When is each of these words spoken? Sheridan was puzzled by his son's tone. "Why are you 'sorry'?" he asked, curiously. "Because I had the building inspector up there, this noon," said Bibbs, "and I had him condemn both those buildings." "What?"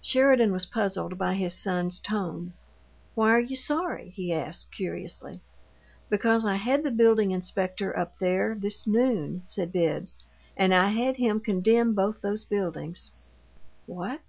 Sheridan 0.00 0.52
was 0.52 0.64
puzzled 0.64 1.18
by 1.18 1.34
his 1.34 1.54
son's 1.54 1.98
tone. 1.98 2.52
"Why 3.16 3.30
are 3.32 3.40
you 3.40 3.56
'sorry'?" 3.56 4.10
he 4.10 4.32
asked, 4.32 4.70
curiously. 4.70 5.40
"Because 6.08 6.46
I 6.46 6.54
had 6.54 6.84
the 6.84 6.92
building 6.92 7.32
inspector 7.32 7.98
up 7.98 8.18
there, 8.20 8.54
this 8.54 8.86
noon," 8.86 9.40
said 9.44 9.72
Bibbs, 9.72 10.20
"and 10.56 10.72
I 10.72 10.90
had 10.90 11.16
him 11.16 11.40
condemn 11.40 11.94
both 11.94 12.20
those 12.20 12.44
buildings." 12.44 13.10
"What?" 13.86 14.20